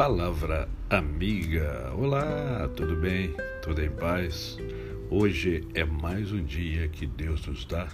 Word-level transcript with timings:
Palavra 0.00 0.66
amiga. 0.88 1.92
Olá, 1.94 2.70
tudo 2.74 2.96
bem? 2.96 3.34
Tudo 3.60 3.82
em 3.82 3.90
paz? 3.90 4.56
Hoje 5.10 5.62
é 5.74 5.84
mais 5.84 6.32
um 6.32 6.42
dia 6.42 6.88
que 6.88 7.06
Deus 7.06 7.46
nos 7.46 7.66
dá 7.66 7.86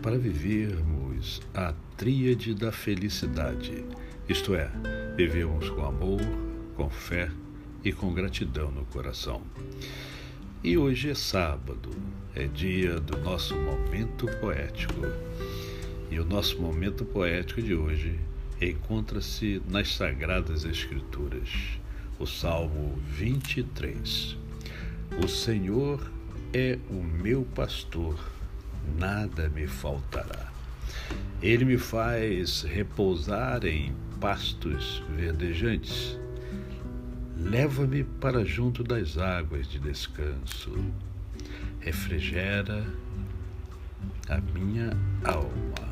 para 0.00 0.16
vivermos 0.16 1.42
a 1.52 1.74
tríade 1.96 2.54
da 2.54 2.70
felicidade, 2.70 3.84
isto 4.28 4.54
é, 4.54 4.70
vivermos 5.16 5.68
com 5.70 5.84
amor, 5.84 6.20
com 6.76 6.88
fé 6.88 7.28
e 7.82 7.92
com 7.92 8.14
gratidão 8.14 8.70
no 8.70 8.84
coração. 8.84 9.42
E 10.62 10.78
hoje 10.78 11.10
é 11.10 11.14
sábado, 11.16 11.90
é 12.36 12.46
dia 12.46 13.00
do 13.00 13.18
nosso 13.18 13.56
momento 13.56 14.28
poético. 14.40 15.00
E 16.08 16.20
o 16.20 16.24
nosso 16.24 16.62
momento 16.62 17.04
poético 17.04 17.60
de 17.60 17.74
hoje 17.74 18.16
encontra-se 18.70 19.60
nas 19.68 19.94
Sagradas 19.94 20.64
Escrituras, 20.64 21.48
o 22.18 22.26
Salmo 22.26 22.96
23. 23.08 24.36
O 25.22 25.28
Senhor 25.28 26.10
é 26.52 26.78
o 26.88 27.02
meu 27.02 27.42
pastor, 27.54 28.18
nada 28.98 29.48
me 29.48 29.66
faltará. 29.66 30.52
Ele 31.42 31.64
me 31.64 31.76
faz 31.76 32.62
repousar 32.62 33.64
em 33.64 33.92
pastos 34.20 35.02
verdejantes. 35.16 36.18
Leva-me 37.36 38.04
para 38.04 38.44
junto 38.44 38.84
das 38.84 39.18
águas 39.18 39.66
de 39.66 39.80
descanso. 39.80 40.72
Refrigera 41.80 42.86
a 44.28 44.40
minha 44.40 44.90
alma. 45.24 45.91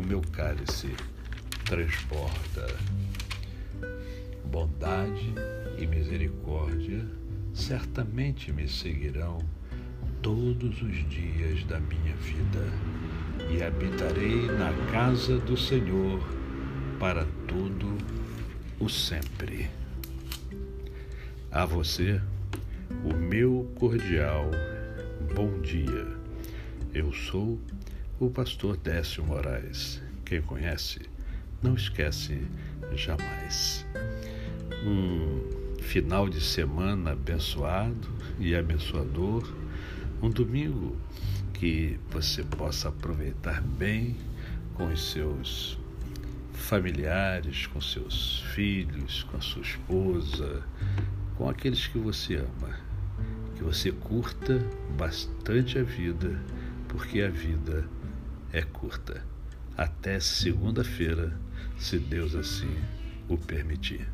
o 0.00 0.06
meu 0.06 0.22
cálice 0.32 0.88
transborda. 1.66 2.66
Bondade 4.46 5.34
e 5.78 5.86
misericórdia 5.86 7.04
certamente 7.52 8.50
me 8.50 8.66
seguirão 8.66 9.38
todos 10.22 10.80
os 10.80 11.08
dias 11.10 11.64
da 11.64 11.78
minha 11.78 12.14
vida 12.16 12.66
e 13.50 13.62
habitarei 13.62 14.46
na 14.46 14.72
casa 14.90 15.36
do 15.38 15.56
Senhor 15.56 16.20
para 16.98 17.26
todo 17.46 17.98
o 18.78 18.88
sempre. 18.88 19.68
A 21.52 21.66
você, 21.66 22.20
o 23.04 23.14
meu 23.14 23.70
cordial 23.78 24.50
bom 25.34 25.60
dia. 25.60 26.06
Eu 26.94 27.12
sou 27.12 27.60
o 28.20 28.28
pastor 28.28 28.76
Décio 28.76 29.24
Moraes. 29.24 30.02
Quem 30.26 30.42
conhece, 30.42 31.00
não 31.62 31.74
esquece 31.74 32.46
jamais. 32.92 33.86
Um 34.84 35.80
final 35.80 36.28
de 36.28 36.38
semana 36.38 37.12
abençoado 37.12 38.06
e 38.38 38.54
abençoador, 38.54 39.50
um 40.20 40.28
domingo 40.28 40.94
que 41.54 41.98
você 42.10 42.44
possa 42.44 42.90
aproveitar 42.90 43.62
bem 43.62 44.14
com 44.74 44.92
os 44.92 45.12
seus 45.12 45.78
familiares, 46.52 47.68
com 47.68 47.80
seus 47.80 48.40
filhos, 48.54 49.22
com 49.22 49.38
a 49.38 49.40
sua 49.40 49.62
esposa, 49.62 50.62
com 51.38 51.48
aqueles 51.48 51.86
que 51.86 51.96
você 51.96 52.34
ama. 52.36 52.76
Que 53.56 53.64
você 53.64 53.90
curta 53.90 54.58
bastante 54.98 55.78
a 55.78 55.82
vida, 55.82 56.38
porque 56.86 57.22
a 57.22 57.30
vida 57.30 57.88
é 58.52 58.62
curta. 58.62 59.22
Até 59.76 60.20
segunda-feira, 60.20 61.32
se 61.78 61.98
Deus 61.98 62.34
assim 62.34 62.76
o 63.28 63.38
permitir. 63.38 64.06